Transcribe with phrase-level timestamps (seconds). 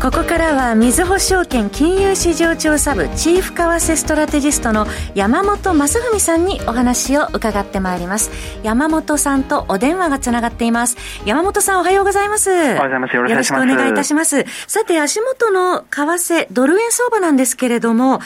[0.00, 8.30] ここからは、みずほ証券金融市場調査部チーフ為替ストラテジストの山本雅文さんにお話を伺ってまいります。
[8.62, 10.96] 山本さんとお電話がつながっています。
[11.26, 12.50] 山本さんおはようございます。
[12.50, 13.16] おはようございます。
[13.16, 14.46] よろしくお願いいたします。
[14.66, 18.20] さて、足元の為替、ドル円相場なんですけれども、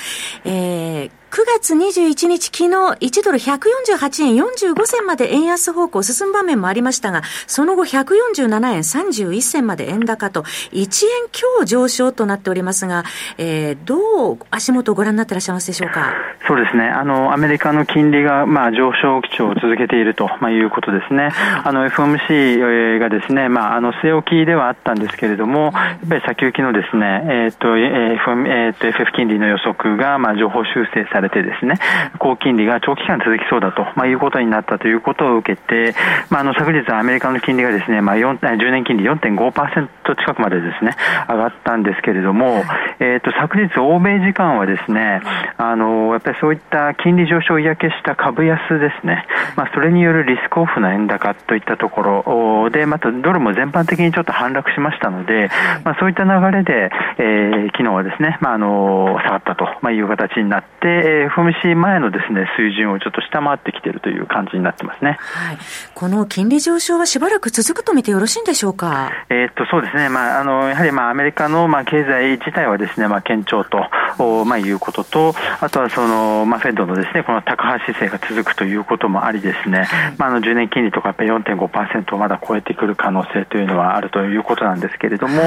[0.44, 10.86] えー、9月21日昨日1ドル148円45銭まで円安方向進む場面もありましたが、その後147円31銭まで円高と1円
[11.32, 13.04] 強上昇となっておりますが、
[13.38, 16.12] えー、どう足元をご覧になっていらっしゃいますでしょうか？
[16.46, 16.84] そうですね。
[16.84, 21.30] あの、アメリカの金利が、まあ、上昇基調を続けていると、まあ、いうことですね。
[21.64, 31.78] あの、FOMC がですね、まあ、あの、据え置きではあったんですけれども、やっぱり先行きのですね、えっ、ー、と、えー、えー、と、FF 金利の予測が、まあ、情報修正されれてですね、
[32.18, 35.94] 高金利が長期間続きそうだと、まあ、いうことになったということを受けて、
[36.30, 40.96] まあ、あの昨日アメリカの金利がですね、まあ、10年金利4.5%近くまでですね、
[41.28, 42.62] 上がったんですけれども、
[43.00, 45.20] えっ、ー、と、昨日欧米時間はですね、
[45.56, 55.50] あの、やっぱりそういった金利上昇を嫌気した株安ですね、まあ、それによるリスクオフの円高といったところで、またドルも全般的にちょっと反落しましたので、
[55.84, 65.16] まあ、そういった流れで、えー、昨日はですね、まあ、あの、下がったという形になって、FOMC 前のですね、水準をちょっと下回ってきているという感じになってますね。
[65.20, 65.58] はい。
[65.94, 69.10] この金利上昇はしばらく続くと見てよろしいんでしょうか？
[69.30, 70.08] えー、っと、そうですね。
[70.08, 73.88] まあ、あの、やはりまあ、アメリカのまあ、経済自体はですね、まあ、堅調と、
[74.44, 79.86] まあ、いうことと、 あとはその、まあ、フェッドのですね、この高橋姿勢が続くということもありですね、
[80.18, 85.42] まあ、あの、10年金利とかやっぱり4.5%をまだ超えてくる可能性というのはあるということなんですけれども、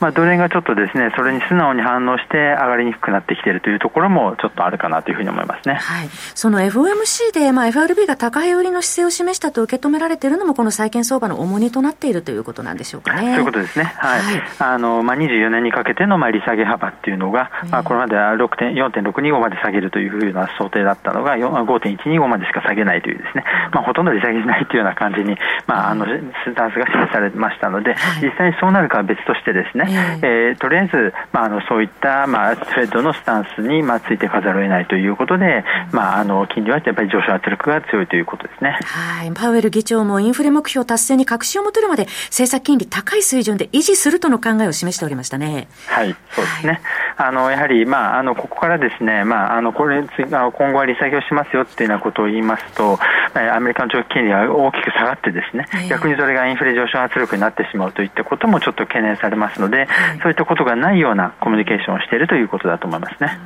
[0.00, 5.74] まあ、ドル円がちょっとですね、それに素直に反応して上がりにくくなってきているというところもちょっとあるかなというふうに思いますね。
[5.74, 6.08] はい。
[6.34, 13.34] その FOMC で、まあ、FRB が高い売りの姿勢を示したと受け止められているのも、この債券相場の重荷となっているということなんでしょうかね。
[13.34, 13.84] ということですね。
[13.84, 14.20] はい。
[14.20, 38.76] はい、あの、まあ、24年にかけての、まあ、利下げ幅っていうのが、まあ、これまでは4.625まで下げるというふうな想定だったのが、5.125までしか下げないというですね、まあ、ほとんど利下げしないというような感じに、まあ、あの、スタンスが示されましたので、実際にそうなるかは別としてですね、えー、とりあえず、まあ、あの、そういった、まあ、トレードのスタンスに、まあ、ついてかざるを得ないということで、まあ、あの、金利はやっぱり上昇圧力が強いということですね。
[38.82, 39.30] はい。
[39.32, 45.68] パウエル議長もインフレ目標達成に確信を持てるまで政策金利高い水準で維持するとの考えを示しておりましたね。
[45.86, 46.80] はい、そうですね。
[47.14, 52.98] はい、あの、やはり、まあ、あの、ここからですね、まあ、あの、これ、今後は利下げをしますよっていうようなことを言いますと、
[53.34, 59.88] アメリカの長期金利が大きく下がってですね、逆にそれがインフレ上昇圧力になってしまうといったこともちょっと懸念されますので、
[60.22, 63.38] そういったことがないようなコミュニケーションをしているということだと思いますね。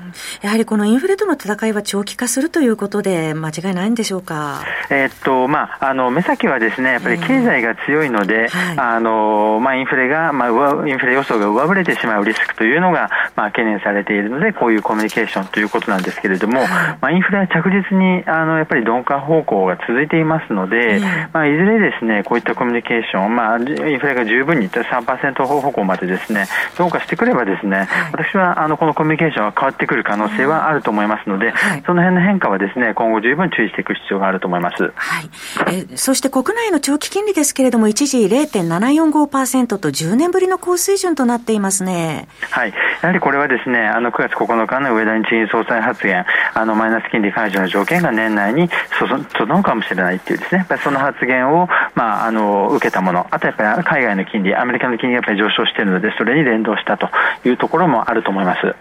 [0.43, 4.63] やはりこのインフレとの戦いは長期化するということで、間違いないんでしょうか？
[4.91, 21.01] えー、っと、まあ、あの、目先はですね、やっぱり経済が強いので、はい、あの、まあ、インフレが、まあ、インフレ予想が上振れてしまうリスクというのが、まあ、懸念されているので、こういうコミュニケーションということなんですけれども、はい、まあ、インフレは着実に、あの、やっぱり鈍化方向が続いていますので、
[21.33, 26.47] まあ、いずれですね、こういったコミュニケーション、まあ、インフレが十分に3%方向までですね、
[26.79, 31.53] 鈍化してくればですね、私は、あの、このコミュニケーションは変わってくる可能性はあると思いますので、
[31.87, 34.93] その辺の変化はですね、今後十分注意していく必要があると思います。
[34.95, 35.31] はい。
[35.73, 42.29] えそして国内の長期金利ですけれども、一時0.745%と10年ぶりの高水準となっていますね。
[42.51, 42.73] はい。
[43.03, 46.25] やはりこれはですね、あの9月9日の上田日銀総裁発言、
[46.55, 48.69] あのマイナス金利解除の条件が年内に
[48.99, 57.09] 整うかもしれないっていうですね、やっぱりその発言を、まあ、あの、受けたもの、あとやっぱり海外の金利、アメリカの金利がやっぱり上昇しているので、それに連動したと
[57.45, 58.67] いうところもあると思います。
[58.67, 58.73] は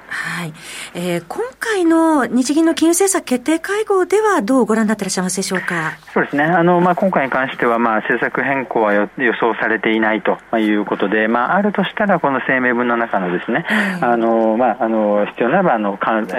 [0.46, 0.54] い。
[0.94, 5.94] えー、今回の日銀の金融政策決定会合ではどうご覧になっていらっしゃいますでしょうか？
[6.14, 6.44] そうですね。
[6.44, 9.08] あの、まあ、今回に関しては、まあ、政策変更は予
[9.40, 13.66] 想されていないということで、まあ、あるとしたら、この声明文の中のですね、
[14.02, 16.36] あの、まあ、あの、必要ならば、あの、かん追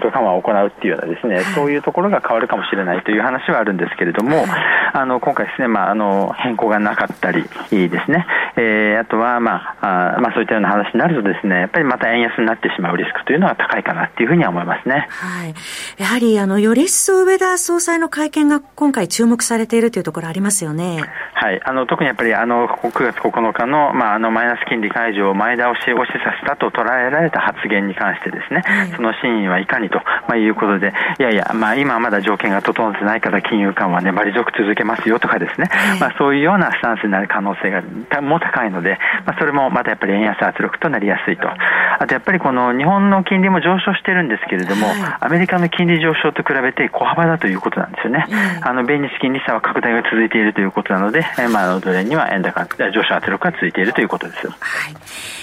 [0.00, 4.44] 加緩和を行うっていうようなですね、そういうところが変わるかもしれないという話はあるんですけれども、
[4.92, 8.26] あの、今回ですね、まあ、あの、変更がなかったりですね、
[8.56, 15.06] えー、あとは、まあ、あまあ、そういったような話になるとですね、やっぱりまた円安になってしまうリスクというのは高いかなっていうふうには思いますね。
[15.10, 15.54] はい。
[15.98, 21.04] やはり、あの、より一層上田総裁の会見が今回注目されているというところありますよね。
[21.34, 21.60] はい。
[21.64, 35.68] あの、特にやっぱり、あの、9月9日の、まあ、あの、マイナス金利解除を前倒しを示唆したと捉えられた発言に関してですね、はい、その真意はいかにと、まあ、いうことで、いやいや、まあ、今はまだ条件が整ってないから金融融緩和粘り強く続けますよとかですね、
[36.00, 41.48] まあ、そういうようなスタンスになる可能性がも高いので、まあ、それもまたやっぱり円安圧力となりやすいと。
[41.48, 44.86] あとやっぱりこの日本の金利も上昇してるんですけれども、
[45.20, 48.26] アメリカの金利上昇と比べて小幅だということなんですよね。
[48.62, 54.48] あの、米日金利差は拡大が続いているということなので、まあ、ドル円には円高、上昇圧力が続いているということです。
[54.48, 54.54] は
[54.90, 54.94] い。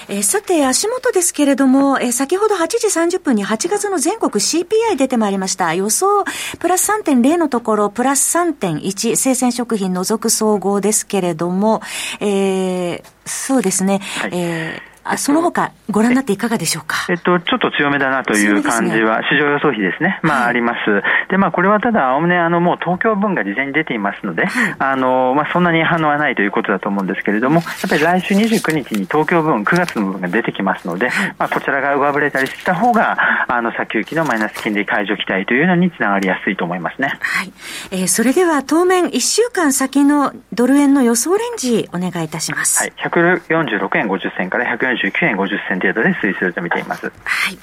[0.07, 5.74] えー、さて、足元ですけれども、えー、先ほど8時30分に8月の全国 CPI 出てまいりました。
[5.74, 6.24] 予想
[6.60, 11.81] プラス3.0のところ、プラス3.1、生鮮食品除く総合ですけれども、
[12.19, 17.06] えー、そうですね、はい、えーあその他、ご覧になっていかがでしょうか？
[17.10, 20.19] えっと、ちょっと強めだなという感じは、市場予想費ですね。
[20.24, 21.04] まあ、あります。
[21.30, 24.48] で、まあ、これはただ、おおむね、あの、もう東京分が事前に出ていますので、
[24.80, 33.18] あの、まあ、そんなに反応はないということだと思うんですけれども、やっぱり来週29日に東京分、9月の分が出てきますので、まあ、こちらが上振れたりした方が、
[33.48, 37.18] あの、先行きのマイナス金利解除期待というのにつながりやすいと思いますね。
[37.22, 37.54] はい。
[37.92, 42.80] えー、それでは、当面1週間先のドル円の予想レンジ、お願いいたします。
[42.80, 42.94] はい。
[43.04, 47.12] 146円50銭から149円50銭程度で推移すると見ています。
[47.24, 47.57] はい。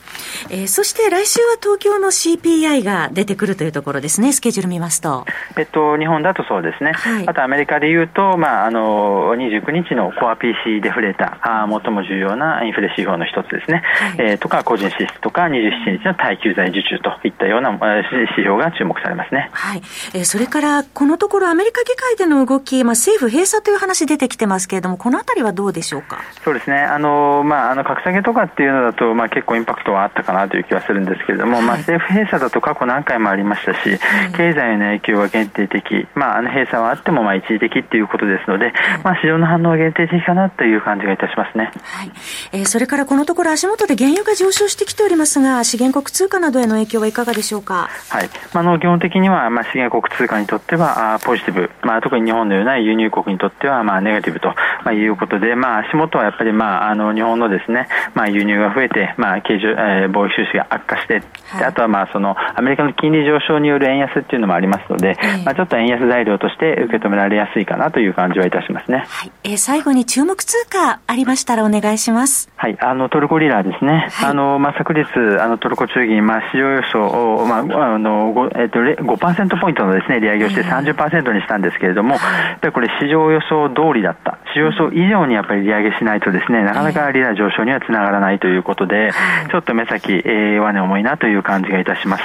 [0.50, 5.24] えー、そして来週は東京の CPI が出てくるというところですね、スケジュール見ますと。
[5.56, 6.92] えっと、日本だとそうですね。
[6.92, 13.82] はい、あとアメリカで言うと、まあ、あの、29日のコア PC デフレーター、最も重要なインフレ指標の一つですね。
[13.84, 19.50] はい、えー、とか、個人支出とか、27日の耐久財受注といったような指標が注目されますね。
[19.52, 19.82] はい。
[20.14, 26.18] えー、それから、このところアメリカ議会での動き、まあ、政府閉鎖という話出てきてますけれども、このあたりはどうでしょうか？
[26.44, 26.78] そうですね。
[26.78, 33.98] あの、まあ、あの、格下げとかっていうのだと、まあ、結構インパクトはあったかなという気はするんですけれども、はい、まあ、政府閉鎖だと過去何回もありましたし、
[34.36, 38.72] 経済への影響は限定的、まあ、あの閉鎖はあってもまあ一時的っていうことですので、
[39.02, 41.72] まあ、市場の反応は限定的かなという感じがいたしますね。
[41.82, 42.10] はい。
[42.52, 47.88] えー、それからこのところ足元で原油が上昇してきておりますが、資源国通貨などへの影響はいかがでしょうか？
[48.08, 54.48] はい、まあ、あの基本的には、まあ、資源国通貨にとってはあポジティブ、まあ、特に日本のような輸入国にとっては、まあ、ネガティブと、
[54.84, 69.04] まあ、いうことで、まあ、足元はやっぱり、まあ、あの日本のですね、まあ、輸入が増えて、まあ、経常、えー、貿易収支が悪化して、はい、あとは、まあ、その、アメリカの金利上昇による円安っていうのもありますので、まあ、ちょっと円安材料として受け止められやすいかなという感じはいたしますね。
[69.08, 69.32] はい。
[69.44, 72.50] えー、最後に注目通貨ありましたらお願いします。
[72.56, 72.76] はい。
[72.80, 74.08] あの、トルコリラですね。
[74.10, 75.04] はい、あの、まあ、昨日、
[75.40, 82.18] あの、トルコ中銀、まあ、市場予想を、まあ、あの、5、えっ、ー、と、5%ポイントのですね、利上げをして30%にしたんですけれども、や
[82.56, 84.38] っぱりこれ市場予想通りだった。
[84.52, 89.12] 市場予想以上にやっぱり利上げしないとですね、なかなかリラ上昇にはつながらないということで、
[89.50, 92.24] ちょっと目先、えー、上値重いなという感じがいたします。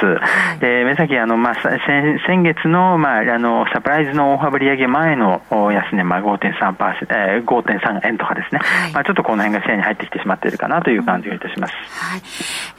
[0.59, 11.73] で、目先、あの、まあ、先先月の、まあ、あの、サプライズの大幅利上げ前の安値、まあ、5.3%、えー、5.3円とかですね、はい、まあ、ちょっとこの辺が視野に入ってきてしまっているかなという感じがいたします。
[11.73, 12.21] はい、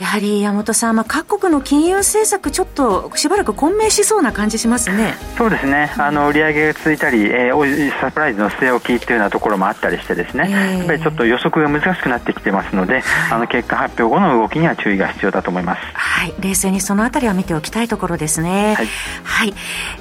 [0.03, 5.15] やはり山本さん、まあ、各国の金融政策、ちょっとしばらく混迷しそうな感じしますね。
[5.37, 13.03] そうですね、あの利上げが続いたり、えー、サプライズの据え置きっていうようなところもあったりしてですね、えー、やっぱりちょっと予測が難しくなってきてますので、はい、
[13.33, 15.81] あの結果発表後の動きには注意が必要だと思います。
[15.95, 18.75] はい、冷静にそのあたりは見ておきたいところですね。
[18.75, 18.89] はい、
[19.25, 19.55] はい、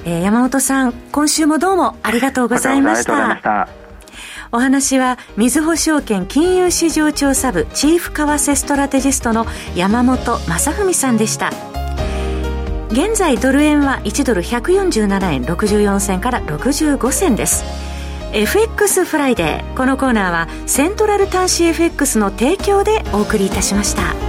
[0.04, 3.68] えー、山本さん、今週もどうもありがとうございました。
[4.50, 11.50] お話は、みずほ証券金融市場調査部チーフ為替ストラテジストの山本雅文さんでした。
[12.90, 17.87] 現在ドル円は1ドル147円64銭から65銭です。
[18.32, 19.76] FX フライデー。
[19.76, 24.27] このコーナーはセントラル短資 FX の提供でお送りいたしました。